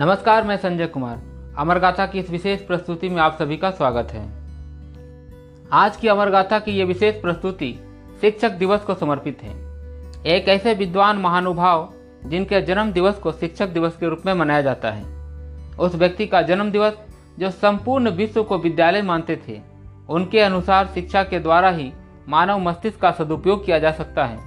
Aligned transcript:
नमस्कार, 0.00 0.44
मैं 0.44 0.56
संजय 0.56 0.86
कुमार। 0.86 1.22
अमर 1.58 1.78
गाथा 1.78 2.06
की 2.06 2.18
इस 2.18 2.30
विशेष 2.30 2.60
प्रस्तुति 2.60 3.08
में 3.08 3.16
आप 3.16 3.36
सभी 3.38 3.56
का 3.56 3.70
स्वागत 3.70 4.08
है। 4.10 4.20
आज 5.72 5.96
की 5.96 6.08
अमर 6.08 6.30
गाथा 6.30 6.58
की 6.58 6.70
यह 6.70 6.84
विशेष 6.84 7.14
प्रस्तुति 7.14 7.80
शिक्षक 8.20 8.50
दिवस 8.50 8.80
को 8.80 8.94
समर्पित 8.94 9.38
है। 9.42 9.54
एक 10.26 10.48
ऐसे 10.48 10.74
विद्वान 10.74 11.18
महानुभाव 11.18 11.92
जिनके 12.24 12.60
जन्म 12.60 12.92
दिवस 12.92 13.18
को 13.18 13.32
शिक्षक 13.32 13.68
दिवस 13.68 13.96
के 13.96 14.08
रूप 14.08 14.22
में 14.26 14.34
मनाया 14.34 14.62
जाता 14.62 14.90
है। 14.90 15.04
उस 15.76 15.94
व्यक्ति 15.94 16.26
का 16.26 16.42
जन्म 16.42 16.70
दिवस, 16.70 16.92
जो 17.38 17.50
संपूर्ण 17.50 18.10
विश्व 18.10 18.42
को 18.42 18.58
विद्यालय 18.58 19.02
मानते 19.02 19.40
थे, 19.48 19.60
उनके 20.08 20.40
अनुसार 20.40 20.86
शिक्षा 20.86 21.22
के 21.22 21.40
द्वारा 21.40 21.70
ही 21.70 21.92
मानव 22.28 22.58
मस्तिष्क 22.58 23.00
का 23.00 23.10
सदुपयोग 23.10 23.66
किया 23.66 23.78
जा 23.78 23.92
सकता 23.92 24.24
है। 24.24 24.38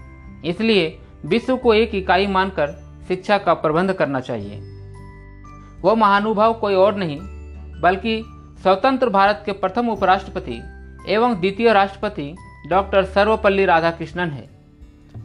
इसलिए 0.46 1.00
विश्व 1.26 1.58
को 1.58 1.74
एक 1.74 1.96
इकाई 1.96 2.28
मानकर 2.28 2.84
शिक्षा 3.08 3.38
का 3.38 3.54
प्रबंध 3.54 3.94
करना 3.94 4.20
चाहिए। 4.20 4.71
वह 5.84 5.96
महानुभाव 5.96 6.54
कोई 6.54 6.76
और 6.76 6.96
नहीं, 6.96 7.20
बल्कि 7.82 8.22
स्वतंत्र 8.64 9.10
भारत 9.10 9.42
के 9.46 9.52
प्रथम 9.54 9.90
उपराष्ट्रपति 9.90 10.62
एवं 11.10 11.36
द्वितीय 11.36 11.72
राष्ट्रपति 11.74 12.34
डॉक्टर 12.70 13.06
सर्वपल्ली 13.06 13.66
राधाकृष्णन 13.66 14.30
है। 14.30 14.50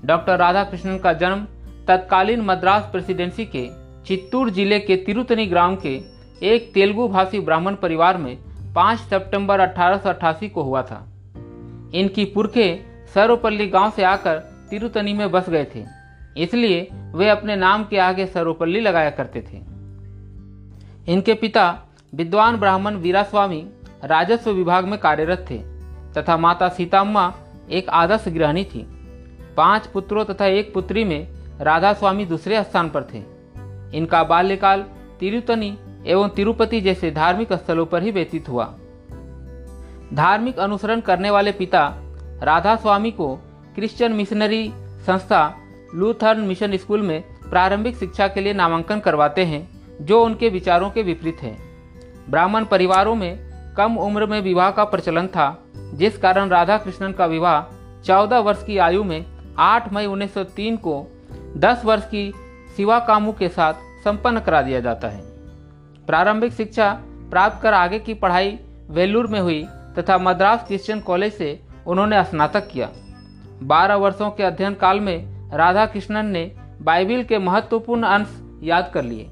डॉक्टर 0.05 0.39
राधाकृष्णन 0.39 0.99
का 0.99 1.13
जन्म 1.15 1.45
तत्कालीन 1.89 2.41
मद्रास 2.41 2.89
प्रेसिडेंसी 2.93 3.45
के 3.47 3.69
चित्तूर 4.07 4.51
ज़िले 4.51 4.79
के 4.81 4.97
तिरुतनी 4.97 5.47
ग्राम 5.47 5.77
के 5.77 5.95
एक 6.45 6.71
तेलुगु 6.75 7.09
भाषी 7.09 7.41
ब्राह्मण 7.41 7.75
परिवार 7.75 8.17
में 8.17 8.37
5 8.75 8.99
सितंबर 9.01 9.61
अठारह 9.61 9.97
सौ 9.97 10.09
अट्ठासी 10.09 10.49
को 10.49 10.63
हुआ 10.63 10.83
था। 10.83 11.05
इनकी 11.95 12.25
पुरखे 12.25 12.69
सर्वपल्ली 13.15 13.67
गाँव 13.69 13.91
से 13.91 14.05
आकर 14.05 14.39
तिरुतनी 14.71 15.13
में 15.13 15.31
बस 15.31 15.49
गए 15.51 15.65
थे, 15.75 15.85
इसलिए 16.37 16.89
वे 17.15 17.29
अपने 17.29 17.57
नाम 17.57 17.85
के 17.85 17.99
आगे 18.01 18.27
सर्वपल्ली 18.27 18.81
लगाया 18.81 19.11
करते 19.13 19.41
थे। 19.43 19.59
इनके 21.09 21.35
पिता 21.35 21.83
विद्वान 22.15 22.57
ब्राह्मण 22.57 22.95
वीरास्वामी 22.95 23.67
राजस्व 24.05 24.51
विभाग 24.51 24.85
में 24.85 24.99
कार्यरत 24.99 25.47
थे 25.51 25.59
तथा 26.13 26.37
माता 26.37 26.69
सीताम्मा 26.69 27.33
एक 27.71 27.89
आदर्श 27.91 28.25
गृहिणी 28.29 28.65
थी। 28.65 28.87
पाँच 29.57 29.87
पुत्रों 29.87 30.25
तथा 30.25 30.47
एक 30.47 30.73
पुत्री 30.75 31.05
में 31.05 31.29
राधा 31.61 31.93
स्वामी 31.93 32.25
दूसरे 32.25 32.63
स्थान 32.65 32.89
पर 32.89 33.03
थे। 33.03 33.23
इनका 33.99 34.25
बाल्यकाल 34.25 34.85
तिरुतनी 35.21 35.79
एवं 36.07 36.29
तिरुपति 36.29 36.81
जैसे 36.81 37.11
धार्मिक 37.11 37.53
स्थलों 37.53 37.87
पर 37.87 38.03
ही 38.03 38.11
व्यतीत 38.11 38.49
हुआ। 38.49 38.65
धार्मिक 40.15 40.59
अनुसरण 40.59 41.01
करने 41.01 41.31
वाले 41.31 41.53
पिता 41.53 41.87
राधा 42.43 42.77
स्वामी 42.77 43.11
को 43.11 43.35
क्रिश्चियन 43.75 44.13
मिशनरी 44.13 44.69
संस्था 45.07 45.55
लूथर्न 45.95 46.41
मिशन 46.41 46.77
स्कूल 46.77 47.03
में 47.03 47.23
प्रारंभिक 47.51 47.97
शिक्षा 47.97 48.29
के 48.29 48.41
लिए 48.41 48.53
नामांकन 48.53 49.01
करवाते 49.01 49.45
हैं। 49.45 49.76
जो 50.01 50.25
उनके 50.25 50.49
विचारों 50.49 50.91
के 50.91 51.03
विपरीत 51.03 51.37
है। 51.43 51.57
ब्राह्मण 52.31 52.65
परिवारों 52.65 53.15
में 53.15 53.47
कम 53.77 53.97
उम्र 53.97 54.27
में 54.27 54.41
विवाह 54.41 54.71
का 54.71 54.85
प्रचलन 54.85 55.27
था, 55.27 55.65
जिस 55.77 56.19
कारण 56.19 56.49
राधा 56.49 56.79
कृष्णन 56.79 57.13
का 57.13 57.27
विवाह 57.27 57.61
14 58.03 58.39
वर्ष 58.39 58.65
की 58.65 58.79
आयु 58.79 59.05
में 59.05 59.25
8 59.59 59.93
मई 59.93 60.07
1903 60.07 60.77
को 60.77 61.07
10 61.57 61.85
वर्ष 61.85 62.05
की 62.05 62.33
शिवा 62.77 62.99
कामू 62.99 63.33
के 63.33 63.49
साथ 63.49 63.75
संपन्न 64.05 64.41
करा 64.41 64.63
दिया 64.63 64.81
जाता 64.81 65.09
है। 65.09 65.21
प्रारंभिक 66.07 66.53
शिक्षा 66.53 67.03
प्राप्त 67.31 67.63
कर 67.63 67.75
आगे 67.75 67.99
की 67.99 68.15
पढ़ाई 68.15 68.59
वेल्लूर 68.91 69.27
में 69.27 69.41
हुई 69.41 69.67
तथा 69.99 70.19
मद्रास 70.19 70.65
क्रिश्चियन 70.67 71.01
कॉलेज 71.01 71.33
से 71.33 71.61
उन्होंने 71.87 72.25
स्नातक 72.25 72.69
किया। 72.69 72.89
12 73.63 73.95
वर्षों 73.95 74.31
के 74.31 74.43
अध्ययन 74.43 74.75
काल 74.75 75.01
में 75.01 75.51
राधा 75.57 75.87
कृष्णन 75.87 76.27
ने 76.27 76.53
बाइबिल 76.83 77.25
के 77.25 77.39
महत्वपूर्ण 77.39 78.03
अंश 78.03 78.43
याद 78.63 78.91
कर 78.95 79.03
लिए। 79.03 79.31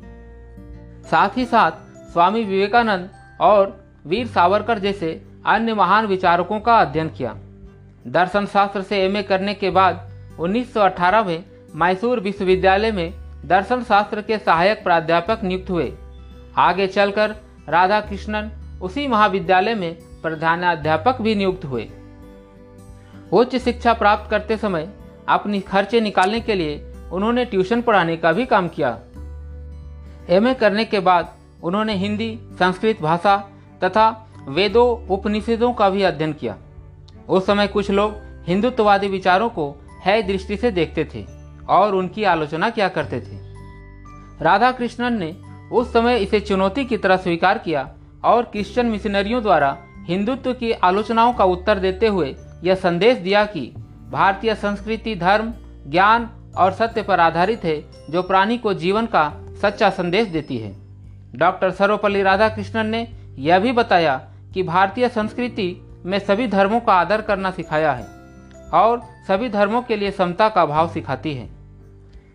साथ 1.11 1.37
ही 1.37 1.45
साथ 1.45 1.73
स्वामी 2.13 2.45
विवेकानंद 2.45 3.11
और 3.41 3.85
वीर 4.07 4.27
सावरकर 4.27 4.79
जैसे 4.79 5.11
अन्य 5.47 5.75
महान 5.75 6.07
विचारकों 6.07 6.61
का 6.61 6.77
अध्ययन 6.77 7.09
किया। 7.09 7.35
दर्शन 8.07 8.47
शास्त्र 8.47 8.83
से 8.83 9.05
एमए 9.05 9.23
करने 9.23 9.55
के 9.55 9.71
बाद 9.71 10.01
1918 10.41 11.25
में 11.25 11.45
मैसूर 11.75 12.21
विश्वविद्यालय 12.21 12.93
में 12.93 13.13
दर्शन 13.45 13.83
शास्त्र 13.83 14.23
के 14.23 14.39
सहायक 14.39 14.83
प्राध्यापक 14.85 15.43
नियुक्त 15.45 15.71
हुए। 15.71 15.93
आगे 16.57 16.87
चलकर 16.87 17.35
राधा 17.69 18.01
कृष्णन 18.01 18.51
उसी 18.83 19.07
महाविद्यालय 19.07 19.75
में 19.75 19.95
प्रधानाध्यापक 20.23 21.21
भी 21.23 21.35
नियुक्त 21.35 21.65
हुए। 21.65 21.89
उच्च 23.33 23.57
शिक्षा 23.57 23.93
प्राप्त 23.93 24.31
करते 24.31 24.57
समय 24.57 24.89
अपनी 25.29 25.61
खर्चे 25.61 26.01
निकालने 26.01 26.41
के 26.41 26.55
लिए 26.55 26.83
उन्होंने 27.13 27.45
ट्यूशन 27.45 27.81
पढ़ाने 27.83 28.17
का 28.17 28.33
भी 28.33 28.47
काम 28.47 28.69
किया। 28.69 28.99
एमए 30.29 30.55
करने 30.55 30.85
के 30.85 31.01
बाद 31.01 31.33
उन्होंने 31.63 31.95
हिंदी, 31.95 32.39
संस्कृत 32.59 33.01
भाषा 33.03 33.37
तथा 33.85 34.09
वेदों 34.49 35.07
उपनिषदों 35.09 35.73
का 35.73 35.91
भी 35.91 36.03
अध्ययन 36.03 36.33
किया। 36.33 36.57
उस 37.29 37.47
समय 37.47 37.67
कुछ 37.67 37.91
लोग 37.91 38.15
हिंदुत्ववादी 38.47 39.09
विचारों 39.09 39.49
को 39.49 39.75
है 40.01 40.23
दृष्टि 40.23 40.57
से 40.57 40.71
देखते 40.71 41.05
थे 41.15 41.25
और 41.69 41.95
उनकी 41.95 42.25
आलोचना 42.25 42.71
किया 42.71 42.89
करते 42.89 43.21
थे। 43.21 43.39
राधा 44.45 44.71
कृष्णन 44.73 45.19
ने 45.19 45.37
उस 45.73 45.93
समय 45.93 46.19
इसे 46.19 46.41
चुनौती 46.41 46.85
की 46.85 46.97
तरह 46.97 47.17
स्वीकार 47.17 47.59
किया 47.59 47.89
और 48.25 48.43
क्रिश्चियन 48.43 48.87
मिशनरियों 48.87 49.43
द्वारा 49.43 49.77
हिंदुत्व 50.09 50.53
की 50.53 50.73
आलोचनाओं 50.73 51.33
का 51.33 51.45
उत्तर 51.45 51.79
देते 51.79 52.07
हुए 52.07 52.35
यह 52.65 52.75
संदेश 52.75 53.19
दिया 53.19 53.45
कि 53.45 53.73
भारतीय 54.11 54.55
संस्कृति 54.55 55.15
धर्म, 55.15 55.53
ज्ञान 55.87 56.29
और 56.57 56.73
सत्य 56.73 57.03
पर 57.03 57.21
आधारित 57.21 57.65
है, 57.65 57.85
जो 58.11 58.23
प्राणी 58.23 58.59
को 58.59 58.75
जीवन 58.75 59.07
का 59.07 59.23
सच्चा 59.63 59.91
संदेश 59.91 60.29
देती 60.29 60.59
है। 60.59 60.75
डॉक्टर 61.37 61.71
सर्वपल्ली 61.71 62.23
राधाकृष्णन 62.23 62.87
ने 62.87 63.07
यह 63.39 63.59
भी 63.59 63.73
बताया 63.73 64.17
कि 64.55 64.63
भारतीय 64.63 65.09
संस्कृति 65.09 65.69
में 66.05 66.19
सभी 66.19 66.47
धर्मों 66.47 66.81
का 66.81 66.93
आदर 66.93 67.21
करना 67.21 67.51
सिखाया 67.51 67.93
है 67.93 68.07
और 68.75 69.01
सभी 69.29 69.49
धर्मों 69.49 69.83
के 69.83 69.97
लिए 69.97 70.11
समता 70.11 70.49
का 70.49 70.67
भाव 70.67 70.89
सिखाती 70.89 71.35
है। 71.35 71.49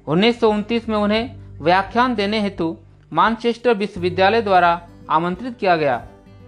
उन्नीस 0.07 0.40
सौ 0.40 0.50
उनतीस 0.50 0.90
में 0.90 0.97
उन्हें 0.97 1.35
व्याख्यान 1.62 2.16
देने 2.16 2.41
हेतु 2.41 2.78
मानचेस्टर 3.13 3.74
विश्वविद्यालय 3.74 4.41
द्वारा 4.41 4.81
आमंत्रित 5.09 5.57
किया 5.57 5.75
गया। 5.75 6.01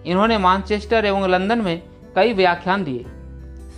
इन्होंने 0.05 0.37
मानचेस्टर 0.37 1.05
एवं 1.05 1.27
लंदन 1.27 1.61
में 1.61 1.81
कई 2.15 2.33
व्याख्यान 2.33 2.83
दिए। 2.83 3.05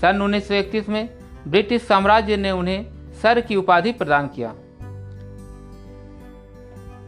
सन 0.02 0.22
1931 0.22 0.90
में 0.90 1.10
ब्रिटिश 1.48 1.82
साम्राज्य 1.82 2.38
ने 2.38 2.52
उन्हें 2.52 2.86
सर 3.22 3.42
की 3.42 3.56
उपाधि 3.56 3.92
प्रदान 3.92 4.28
किया। 4.28 4.54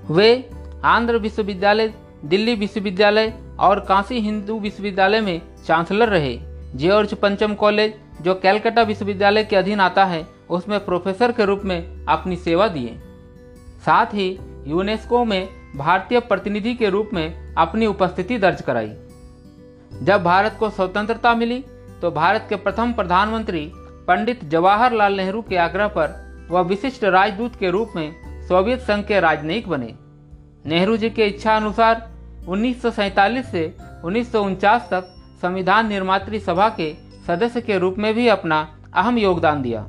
वे 0.09 0.49
आंध्र 0.83 1.17
विश्वविद्यालय, 1.17 1.93
दिल्ली 2.25 2.55
विश्वविद्यालय 2.55 3.33
और 3.59 3.79
काशी 3.79 4.19
हिंदू 4.19 4.59
विश्वविद्यालय 4.59 5.21
में 5.21 5.41
चांसलर 5.67 6.09
रहे। 6.09 6.37
जॉर्ज 6.75 7.13
पंचम 7.13 7.53
कॉलेज, 7.53 7.93
जो 8.21 8.35
कैलकाटा 8.35 8.81
विश्वविद्यालय 8.81 9.43
के 9.43 9.55
अधीन 9.55 9.79
आता 9.79 10.05
है, 10.05 10.27
उसमें 10.49 10.85
प्रोफेसर 10.85 11.31
के 11.31 11.45
रूप 11.45 11.61
में 11.65 12.05
अपनी 12.05 12.35
सेवा 12.35 12.67
दिए। 12.67 12.97
साथ 13.85 14.05
ही 14.05 14.27
यूनेस्को 14.67 15.23
में 15.25 15.47
भारतीय 15.75 16.19
प्रतिनिधि 16.19 16.73
के 16.73 16.89
रूप 16.89 17.09
में 17.13 17.55
अपनी 17.55 17.85
उपस्थिति 17.85 18.37
दर्ज 18.37 18.61
कराई। 18.61 18.91
जब 20.03 20.23
भारत 20.23 20.55
को 20.59 20.69
स्वतंत्रता 20.69 21.35
मिली 21.35 21.63
तो 22.01 22.11
भारत 22.11 22.45
के 22.49 22.55
प्रथम 22.55 22.93
प्रधानमंत्री 22.93 23.71
पंडित 24.07 24.45
जवाहरलाल 24.45 25.13
नेहरू 25.13 25.41
के 25.41 25.57
आग्रह 25.57 25.87
पर 25.87 26.47
वह 26.51 26.61
विशिष्ट 26.61 27.03
राजदूत 27.03 27.55
के 27.55 27.69
रूप 27.69 27.93
में 27.95 28.24
सोवियत 28.47 28.79
संघ 28.79 29.05
के 29.05 29.19
राजनयिक 29.19 29.67
बने। 29.67 29.93
नेहरू 30.65 30.97
जी 30.97 31.09
के 31.09 31.25
इच्छा 31.25 31.55
अनुसार 31.55 32.11
उन्नीस 32.47 32.81
से 32.85 33.63
उन्नीस 34.05 34.31
सौ 34.31 34.43
उनचास 34.43 34.87
तक 34.91 35.15
संविधान 35.41 35.87
निर्मात्री 35.87 36.39
सभा 36.39 36.69
के 36.69 36.93
सदस्य 37.27 37.61
के 37.61 37.77
रूप 37.77 37.95
में 37.97 38.13
भी 38.13 38.27
अपना 38.27 38.59
अहम 38.93 39.17
योगदान 39.17 39.61
दिया। 39.61 39.81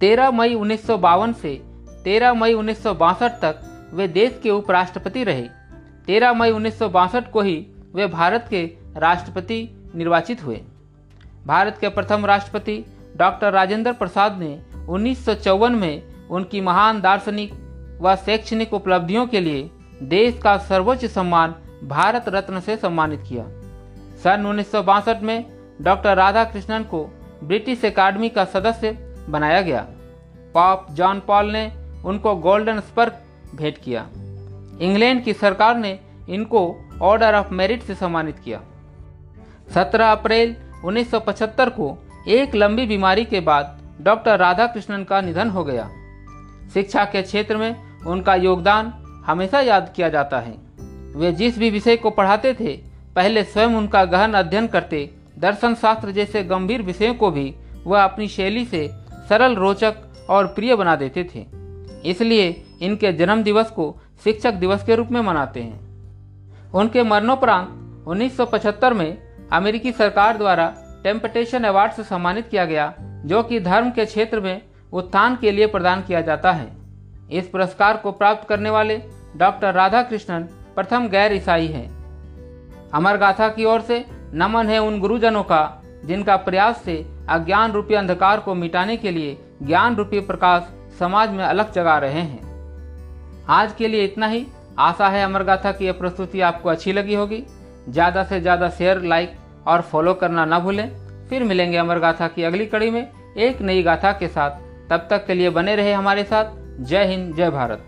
13 0.00 0.30
मई 0.30 0.54
उन्नीस 0.54 0.86
सौ 0.86 0.96
बावन 0.98 1.32
से 1.32 1.54
13 2.04 2.34
मई 2.34 2.52
उन्नीस 2.52 2.82
सौ 2.82 2.94
बासठ 2.94 3.32
तक 3.32 3.90
वे 3.94 4.08
देश 4.08 4.40
के 4.42 4.50
उपराष्ट्रपति 4.50 5.24
रहे। 5.24 5.48
13 6.06 6.32
मई 6.32 6.50
उन्नीस 6.50 6.78
सौ 6.78 6.88
बासठ 6.88 7.30
को 7.30 7.40
ही 7.40 7.56
वे 7.94 8.06
भारत 8.06 8.46
के 8.50 8.62
राष्ट्रपति 8.96 9.90
निर्वाचित 9.94 10.44
हुए। 10.44 10.60
भारत 11.46 11.78
के 11.80 11.88
प्रथम 11.88 12.26
राष्ट्रपति 12.26 12.84
डॉक्टर 13.16 13.52
राजेंद्र 13.52 13.92
प्रसाद 13.92 14.38
ने 14.38 14.62
उन्नीस 14.88 15.28
में 15.28 16.17
उनकी 16.30 16.60
महान 16.60 17.00
दार्शनिक 17.00 17.52
व 18.02 18.16
शैक्षणिक 18.16 18.74
उपलब्धियों 18.74 19.26
के 19.26 19.40
लिए 19.40 19.70
देश 20.02 20.38
का 20.38 20.56
सर्वोच्च 20.58 21.04
सम्मान 21.04 21.54
भारत 21.84 22.24
रत्न 22.28 22.60
से 22.60 22.76
सम्मानित 22.76 23.22
किया। 23.28 23.44
सन 24.24 24.46
उन्नीस 24.46 24.72
सौ 24.72 24.82
बासठ 24.82 25.22
में 25.22 25.44
डॉक्टर 25.82 26.16
राधा 26.16 26.44
कृष्णन 26.44 26.82
को 26.82 27.04
ब्रिटिश 27.44 27.84
अकादमी 27.84 28.28
का 28.28 28.44
सदस्य 28.44 28.92
बनाया 29.28 29.60
गया। 29.62 29.86
पॉप 30.54 30.86
जॉन 30.90 31.20
पॉल 31.20 31.50
ने 31.50 31.72
उनको 32.04 32.34
गोल्डन 32.36 32.80
स्पर्क 32.80 33.22
भेंट 33.54 33.78
किया। 33.78 34.06
इंग्लैंड 34.80 35.24
की 35.24 35.32
सरकार 35.32 35.76
ने 35.76 36.00
इनको 36.28 36.76
ऑर्डर 37.02 37.34
ऑफ़ 37.34 37.52
मेरिट 37.54 37.82
से 37.82 37.94
सम्मानित 37.94 38.38
किया। 38.38 38.60
17 39.74 40.12
अप्रैल 40.12 40.56
1975 40.84 41.68
को 41.68 41.98
एक 42.28 42.54
लंबी 42.54 42.86
बीमारी 42.86 43.24
के 43.24 43.40
बाद 43.40 43.78
डॉक्टर 44.00 44.38
राधाकृष्णन 44.38 45.04
का 45.04 45.20
निधन 45.20 45.50
हो 45.50 45.64
गया। 45.64 45.90
शिक्षा 46.74 47.04
के 47.04 47.22
क्षेत्र 47.22 47.56
में 47.56 47.76
उनका 48.06 48.34
योगदान 48.34 48.92
हमेशा 49.26 49.60
याद 49.60 49.92
किया 49.96 50.08
जाता 50.08 50.40
है। 50.40 50.52
वे 51.16 51.32
जिस 51.32 51.58
भी 51.58 51.70
विषय 51.70 51.96
को 51.96 52.10
पढ़ाते 52.10 52.54
थे, 52.54 52.76
पहले 53.16 53.44
स्वयं 53.44 53.66
उनका 53.66 54.04
गहन 54.04 54.34
अध्ययन 54.34 54.66
करते, 54.66 55.10
दर्शन 55.38 55.74
शास्त्र 55.74 56.10
जैसे 56.10 56.44
गंभीर 56.44 56.82
विषयों 56.82 57.14
को 57.14 57.30
भी 57.30 57.54
वह 57.86 58.02
अपनी 58.02 58.28
शैली 58.28 58.64
से 58.64 58.90
सरल, 59.28 59.54
रोचक 59.54 59.94
और 60.30 60.46
प्रिय 60.46 60.76
बना 60.76 60.96
देते 60.96 61.24
थे। 61.34 61.46
इसलिए 62.10 62.64
इनके 62.82 63.12
जन्म 63.12 63.42
दिवस 63.42 63.70
को 63.70 64.00
शिक्षक 64.24 64.52
दिवस 64.52 64.84
के 64.84 64.94
रूप 64.94 65.08
में 65.08 65.20
मनाते 65.20 65.60
हैं। 65.60 65.88
उनके 66.70 67.02
मरणोपरांत 67.02 68.04
1975 68.08 68.94
में 68.94 69.18
अमेरिकी 69.52 69.92
सरकार 69.92 70.36
द्वारा 70.36 70.74
टेम्पटेशन 71.04 71.64
अवार्ड 71.64 71.92
से 71.92 72.02
सम्मानित 72.02 72.48
किया 72.48 72.64
गया, 72.64 72.94
जो 73.00 73.42
कि 73.42 73.60
धर्म 73.60 73.90
के 73.90 74.04
क्षेत्र 74.04 74.40
में 74.40 74.62
उत्थान 74.92 75.36
के 75.36 75.50
लिए 75.52 75.66
प्रदान 75.66 76.02
किया 76.02 76.20
जाता 76.20 76.52
है। 76.52 76.70
इस 77.30 77.48
पुरस्कार 77.48 77.96
को 77.96 78.12
प्राप्त 78.12 78.48
करने 78.48 78.70
वाले 78.70 79.00
डॉक्टर 79.36 79.74
राधा 79.74 80.02
कृष्णन 80.02 80.42
प्रथम 80.74 81.08
गैर 81.08 81.32
ईसाई 81.32 81.66
हैं। 81.66 81.88
अमर 82.90 83.16
गाथा 83.16 83.48
की 83.48 83.64
ओर 83.64 83.80
से 83.80 84.04
नमन 84.34 84.68
है 84.68 84.78
उन 84.78 84.98
गुरुजनों 85.00 85.42
का, 85.42 85.82
जिनका 86.04 86.36
प्रयास 86.38 86.82
से 86.82 87.04
अज्ञान 87.28 87.72
रूपी 87.72 87.94
अंधकार 87.94 88.40
को 88.40 88.54
मिटाने 88.54 88.96
के 88.96 89.10
लिए 89.10 89.36
ज्ञान 89.62 89.96
रूपी 89.96 90.20
प्रकाश 90.22 90.68
समाज 90.98 91.30
में 91.30 91.44
अलग 91.44 91.72
जगा 91.72 91.98
रहे 91.98 92.20
हैं। 92.20 93.44
आज 93.50 93.72
के 93.72 93.88
लिए 93.88 94.04
इतना 94.04 94.26
ही। 94.26 94.46
आशा 94.78 95.08
है 95.08 95.24
अमर 95.24 95.42
गाथा 95.44 95.72
की 95.72 95.86
यह 95.86 95.92
प्रस्तुति 95.92 96.40
आपको 96.42 96.68
अच्छी 96.68 96.92
लगी 96.92 97.14
होगी। 97.14 97.42
ज़्यादा 97.88 98.22
से 98.24 98.40
ज़्यादा 98.40 98.68
शेयर, 98.70 99.00
लाइक 99.02 99.34
और 99.66 99.80
फॉलो 99.82 100.14
करना 100.14 100.44
ना 100.44 100.58
भूलें। 100.58 100.88
फिर 101.28 101.44
मिलेंगे 101.44 101.76
अमर 101.76 101.98
गाथा 101.98 102.28
की 102.28 102.42
अगली 102.42 102.66
कड़ी 102.66 102.90
में 102.90 103.06
एक 103.36 103.60
नई 103.62 103.82
गाथा 103.82 104.12
के 104.12 104.28
साथ। 104.28 104.67
तब 104.90 105.06
तक 105.10 105.26
के 105.26 105.34
लिए 105.34 105.50
बने 105.50 105.76
रहे 105.76 105.92
हमारे 105.92 106.24
साथ। 106.24 106.56
जय 106.80 107.04
हिंद 107.04 107.34
जय 107.34 107.50
भारत। 107.50 107.87